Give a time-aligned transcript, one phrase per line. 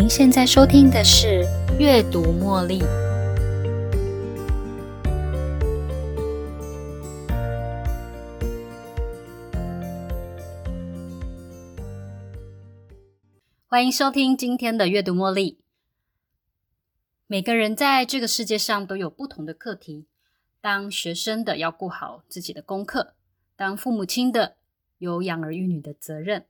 [0.00, 1.44] 您现在收听的是
[1.76, 2.78] 《阅读茉莉》。
[13.66, 15.54] 欢迎收听今天的《阅读茉莉》。
[17.26, 20.06] 每个人在这个世界上都有不同的课题。
[20.60, 23.14] 当学生的要顾好自己的功课，
[23.56, 24.54] 当父母亲的
[24.98, 26.46] 有养儿育女的责任，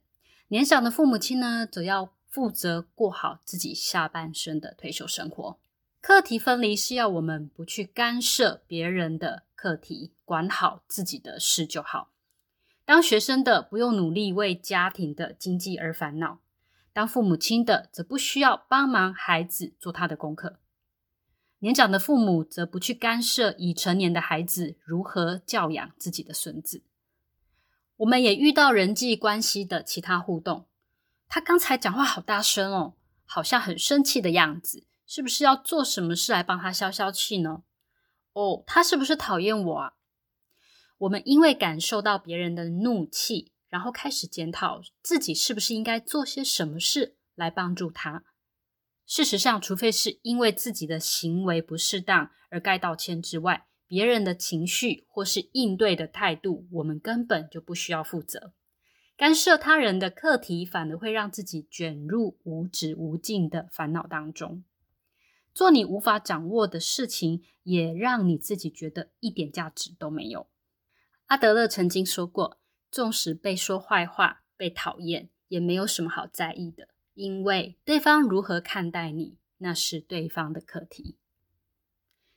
[0.49, 5.59] 年长的父母亲呢，则要负责过好自己下半生的退休生活。
[6.01, 12.13] 课题分离是要我们不去干涉别人的课题，管好自己的事就好。
[12.85, 16.39] 当学生的不用努力为家庭的经济而烦恼，
[16.93, 20.61] 当父母亲的则不需要帮忙孩子做他的功课。
[21.59, 26.85] 年长的父母则不去干涉已成年的孩子如何教养自己的孙子。
[27.97, 30.68] 我们也遇到人际关系的其他互动。
[31.29, 37.63] 他刚才讲话好大声哦，好像很生气的样子，是不是要做什么事来帮他消消气呢？
[38.33, 39.93] 哦，他是不是讨厌我啊？
[40.99, 48.25] 我们因为感受到别人的怒气，然后开始检讨自己是不是应该做些什么事来帮助他。
[49.07, 58.53] 事实上，除非是因为自己的行为不适当而该道歉之外，别人的情绪或是应对的态度，我们根本就不需要负责。
[59.19, 64.63] 干涉他人的课题，反而会让自己卷入无止无尽的烦恼当中。
[65.53, 70.47] 做你无法掌握的事情，也让你自己觉得一点价值都没有。
[71.27, 72.59] 阿德勒曾经说过
[72.93, 81.17] ：“纵使被说坏话、被讨厌，也没有什么好在意的。”因为对方如何看待你，那是对方的课题。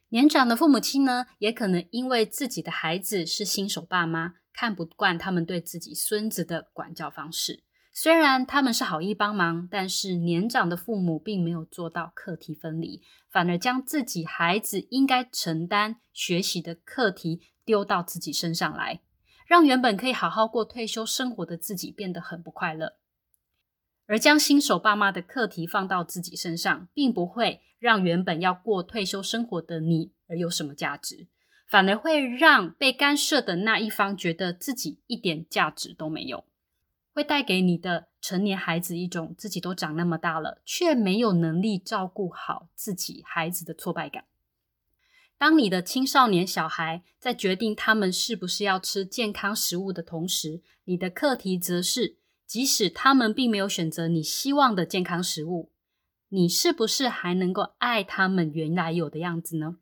[0.10, 7.64] 年长的父母亲呢，也可能因为自己的孩子是新手爸妈，看不惯他们对自己孙子的管教方式。
[7.94, 19.02] 虽然他们是好意帮忙，但是年长的父母并没有做到课题分离，反而将自己孩子应该承担学习的课题丢到自己身上来，
[19.46, 22.98] 让原本可以好好过退休生活的自己变得很不快乐。
[24.08, 31.28] 而将新手爸妈的课题放到自己身上，并不会让原本要过退休生活的你而有什么价值，
[31.72, 36.44] 反而会让被干涉的那一方觉得自己一点价值都没有，
[37.14, 44.26] 会带给你的成年孩子一种自己都长那么大了，却没有能力照顾好自己孩子的挫败感。
[45.38, 52.18] 当你的青少年小孩在决定他们是不是要吃健康食物的同时，你的课题则是。
[52.46, 55.72] 即使他们并没有选择你希望的健康食物，
[56.28, 59.78] 你是不是还能够爱他们原来有的样子呢？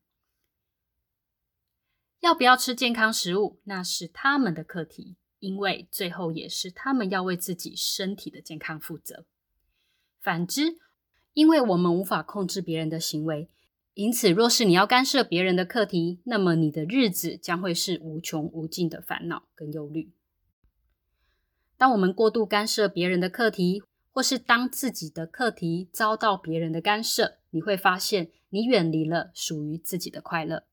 [2.19, 9.25] 要不要吃健康食物，那是他们的课题，因为最后也是他们要为自己身体的健康负责。
[10.21, 10.77] 反之，
[11.33, 13.47] 因为我们无法控制别人的行为，
[13.93, 20.11] 因此，若是你要干涉别人的课题，那么你的日子将会是无穷无尽的烦恼跟忧虑。
[21.77, 23.81] 当我们过度干涉别人的课题，
[24.11, 30.65] 或是当自己的课题遭到别人的干涉，你会发现你远离了属于自己的快乐。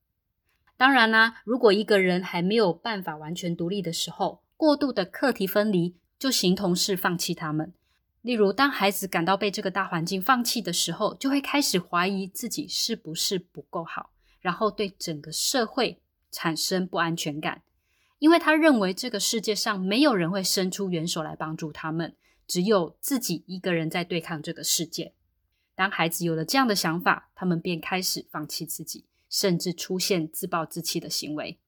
[0.76, 7.72] 当然啦，如果一个人还没有办法完全独立的时候，过度的课题分离就形同是放弃他们。
[8.20, 14.10] 例如，当孩子感到被这个大环境放弃的时候，就会开始怀疑自己是不是不够好，
[14.41, 16.00] 然后对整个社会
[16.31, 17.62] 产生不安全感。
[18.19, 22.16] 因为他认为这个世界上没有人会伸出援手来帮助他们，
[22.47, 25.12] 只有自己一个人在对抗这个世界。
[25.75, 31.59] 当孩子有了这样的想法，他们便开始放弃自己，甚至出现自暴自弃的行为。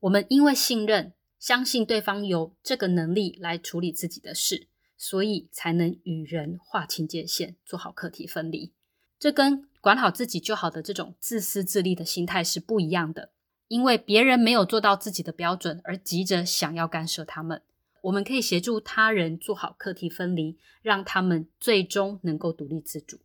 [0.00, 4.66] 我们因为信任、相信对方有这个能力来处理自己的事，
[4.96, 8.72] 所以才能与人划清界限，做好课题分离。
[9.18, 13.30] 这跟管好自己就好的这种自私自利的心态是不一样的。
[13.68, 17.62] 因为别人没有做到自己的标准，而急着想要干涉他们，
[18.02, 23.20] 我们可以协助他人做好课题分离，让他们最终能够独立自主。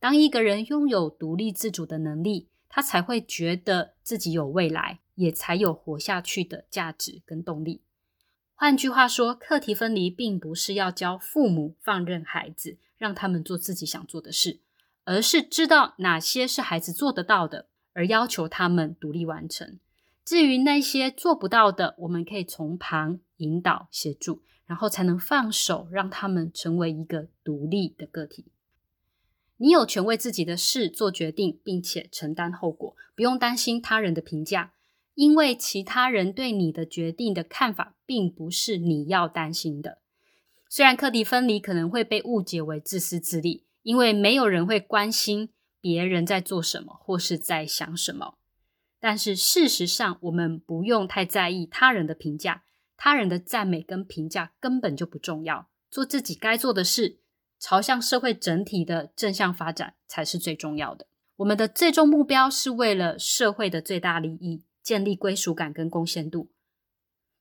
[0.00, 7.82] 当一个人拥有独立自主的能力，他才会觉得自己有未来，也才有活下去的价值跟动力。
[8.56, 14.58] 换句话说，课题分离并不是要教父母放任孩子，让他们做自己想做的事，
[15.04, 17.68] 而是知道哪些是孩子做得到的。
[17.92, 19.78] 而要求他们独立完成。
[20.24, 28.46] 至于那些做不到的，我们可以从旁引导协助，然后才能放手，让他们成为一个独立的个体。
[29.56, 34.72] 你有权为自己的事做决定，并且承担后果，不用担心他人的评价，
[35.14, 39.98] 因为其他人对你的决定的看法，并不是你要担心的。
[40.68, 43.64] 虽然课题分离可能会被误解为自私自利。
[43.84, 48.38] 因为没有人会关心别人在做什么或是在想什么。
[48.98, 52.64] 但是事实上，我们不用太在意他人的评价，
[52.96, 55.68] 他人的赞美跟评价根本就不重要。
[55.90, 57.18] 做自己该做的事，
[57.58, 61.06] 朝向社会整体的正向发展才是最重要的。
[61.36, 66.50] 我们的最终目标是为了社会的最大利益，建立归属感跟贡献度，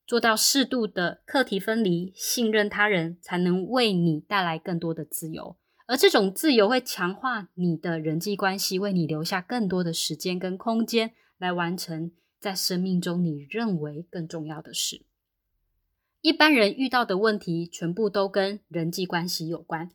[0.08, 5.58] 做到适度的课题分离，信任他人，才能为你带来更多的自由。
[5.86, 15.02] 而这种自由会强化你的人际关系，为你留下更多的时间跟空间，来完成在生命中你认为更重要的事。
[16.22, 19.92] 一般人遇到的问题全部都跟人际关系有关，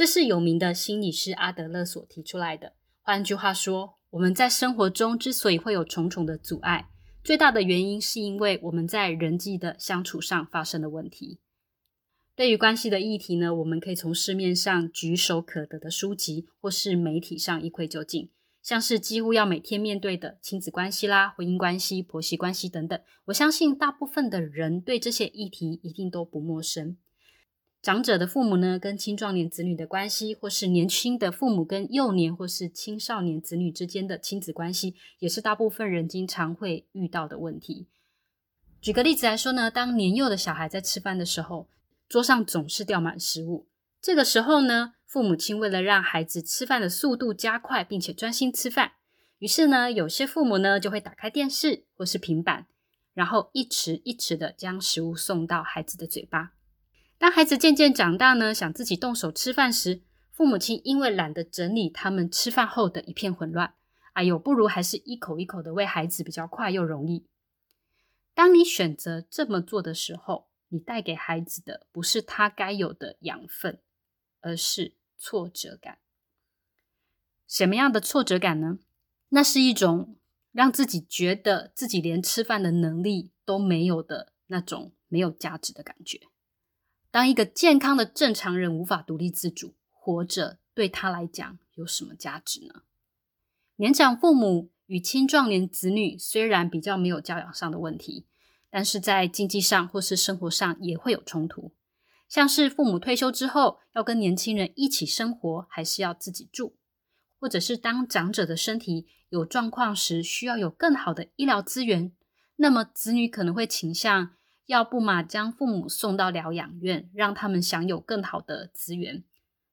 [0.00, 2.72] 这是有名的心理师阿德勒所提出来的。
[3.02, 6.88] 换句话说，我们在生活中之所以会有重重的阻碍，
[7.22, 11.38] 最大的原因是因为我们在人际的相处上发生的问题。
[12.34, 18.30] 对于关系的议题呢，我们可以从市面上举手可得的书籍，或是媒体上一窥究竟。
[18.62, 26.96] 像是几乎要每天面对的亲子关系啦、婚姻关系、婆媳关系等等，我相信大部分的人对这些议题一定都不陌生。
[27.82, 37.86] 长者的父母呢，跟青壮年子女的关系，或是年轻的父母跟幼年或是青少年子女之间的亲子关系，也是大部分人经常会遇到的问题。
[38.80, 41.68] 举个例子来说呢，当年幼的小孩在吃饭的时候，
[42.08, 43.66] 桌上总是掉满食物，
[44.00, 44.94] 这个时候呢。
[45.10, 48.92] 父母亲为了让孩子吃饭的速度加快，并且专心吃饭，
[49.40, 52.68] 于是呢，有些父母呢就会打开电视或是平板，
[53.12, 56.52] 然后一匙一匙的将食物送到孩子的嘴巴。
[57.20, 60.00] 当孩子渐渐长大呢，想自己动手吃饭时，
[60.32, 63.74] 父母亲因为懒得整理他们吃饭后的一片混乱，
[64.14, 67.26] 哎呦，不如还是一口一口的喂孩子比较快又容易。
[68.32, 73.78] 当你选择这么做的时候，你带给孩子的不是他该有的养分，
[74.40, 74.94] 而是。
[75.22, 75.98] 挫折感，
[77.46, 78.78] 什么样的挫折感呢？
[79.28, 80.16] 那是一种
[80.50, 86.29] 让自己觉得自己连吃饭的能力都没有的那种没有价值的感觉。
[87.10, 92.82] 当一个健康的正常人无法独立自主活着，对他来讲有什么价值呢？
[93.76, 98.26] 年长父母与青壮年子女虽然比较没有教养上的问题，
[98.70, 101.72] 但是在经济上或是生活上也会有冲突。
[102.28, 106.76] 像是父母退休之后要跟年轻人一起生活，还是要自己住，
[107.40, 112.12] 或者是当长者的身体有状况时，需要有更好的医疗资源，
[112.54, 114.36] 那么子女可能会倾向
[114.70, 119.24] 要不嘛将父母送到疗养院，让他们享有更好的资源。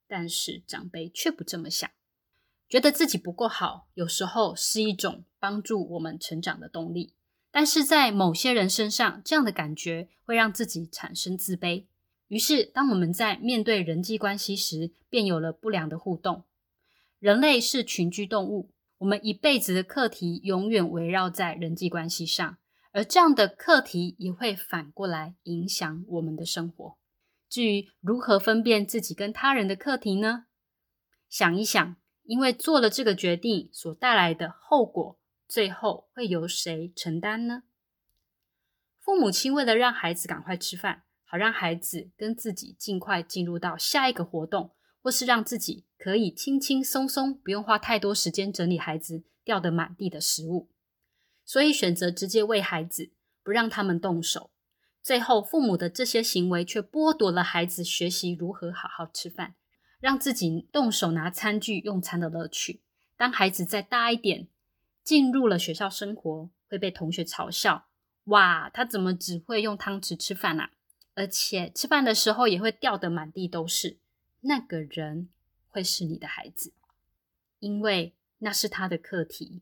[0.08, 1.88] 但是长辈却不这么想，
[2.68, 7.14] 觉得自己不够好，有时候是一种帮助我们成长的动力。
[7.52, 11.84] 但是在某些人身上，这样的感觉会让自己产生自卑。
[12.30, 16.44] 于是，当我们在面对人际关系时，便有了不良的互动。
[17.20, 22.58] 人类是群居动物，我们一辈子的课题永远围绕在人际关系上，
[22.98, 26.98] 而这样的课题也会反过来影响我们的生活。
[27.48, 30.46] 至于如何分辨自己跟他人的课题呢？
[31.30, 37.62] 想一想，因为做了这个决定所带来的后果，最后会由谁承担呢？
[39.00, 41.04] 父母亲为了让孩子赶快吃饭。
[41.30, 44.74] 好让孩子跟自己尽快进入到下一个活动，
[45.04, 50.72] 或是让自己可以轻轻松松，不用花太多时间整理孩子掉得满地的食物，
[51.48, 54.52] 所以选择直接喂孩子，不让他们动手。
[55.02, 59.56] 最后，父母的这些行为却剥夺了孩子学习如何好好吃饭，
[60.02, 62.82] 让自己动手拿餐具用餐的乐趣。
[63.16, 64.50] 当孩子再大一点，
[65.02, 67.88] 进入了学校生活，会被同学嘲笑
[68.26, 70.72] ：“哇，他怎么只会用汤匙吃饭啊？”
[71.16, 73.98] 而且吃饭的时候也会掉得满地都是，
[74.42, 75.30] 那个人
[75.70, 76.74] 会是你的孩子，
[77.60, 79.62] 因为那是他的课题。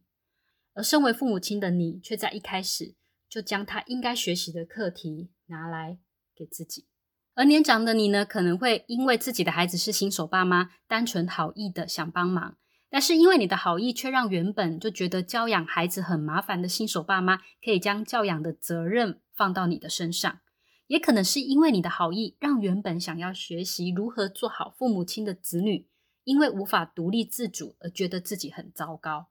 [0.75, 2.93] 而身为父母亲的你，却在一开始
[3.27, 5.97] 就将他应该学习的课题拿来
[6.35, 6.85] 给自己。
[7.33, 12.57] 而年长的你呢，可能会因为自己的孩子是新手爸妈，单纯好意的想帮忙，
[12.89, 20.39] 但是因为你的好意，却让原本就觉得教养孩子很麻烦的新手爸妈，可以将教养的责任放到你的身上。
[20.87, 25.87] 也可能是因为你的好意，让原本想要学习如何做好父母亲的子女，
[26.23, 29.27] 因为无法独立自主而觉得自己很糟糕，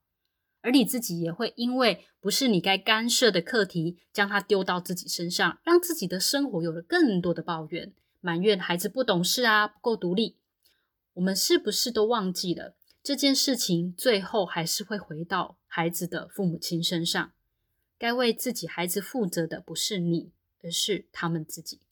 [0.65, 10.39] 而你自己也会因为不是你该干涉的课题，将它丢到自己身上，让自己的生活有了更多的抱怨、埋怨孩子不懂事啊，不够独立。
[11.13, 13.95] 我们是不是都忘记了这件事情？
[13.97, 17.33] 最后还是会回到孩子的父母亲身上，
[17.99, 20.33] 该为自己孩子负责的不是你。
[20.67, 21.83] 而是他们自己。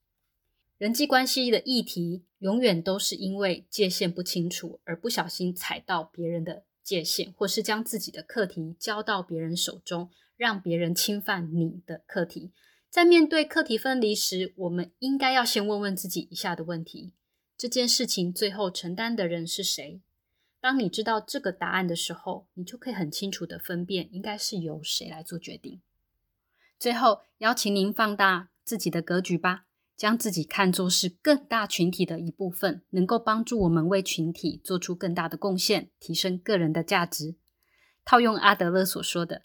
[0.78, 12.50] 人际关系的议题永远都是因为界限不清楚而不小心踩到别人的界限，或是将自己的课题交到别人手中，让别人侵犯你的课题。
[12.90, 17.12] 在面对课题分离时，我们应该要先问问自己以下的问题：
[17.56, 20.00] 这件事情最后承担的人是谁？
[20.60, 25.80] 当你知道这个答案的时候，你就可以很清楚的分辨应该是由谁来做决定。
[26.78, 29.64] 最后，邀请您放大自己的格局吧，
[30.02, 37.36] 将自己看作是更大群体的一部分，能够帮助我们为群体做出更大的贡献，提升个人的价值。
[38.04, 39.42] 套用阿德勒所说的，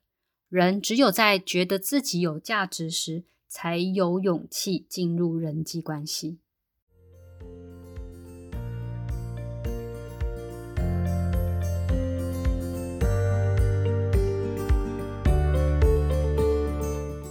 [0.49, 6.39] 人只有在觉得自己有价值时，才有勇气进入人际关系。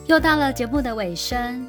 [0.06, 1.68] 又到了节目的尾声，